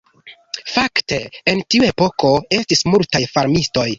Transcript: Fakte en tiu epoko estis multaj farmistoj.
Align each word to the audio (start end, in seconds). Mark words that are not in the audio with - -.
Fakte 0.75 1.19
en 1.53 1.61
tiu 1.75 1.85
epoko 1.89 2.33
estis 2.61 2.83
multaj 2.95 3.25
farmistoj. 3.37 3.87